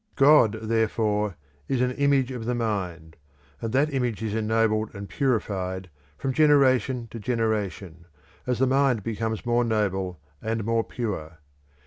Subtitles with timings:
[0.15, 1.35] God, therefore,
[1.67, 3.17] is an image of the mind,
[3.61, 8.05] and that image is ennobled and purified from generation to generation,
[8.47, 11.37] as the mind becomes more noble and more pure.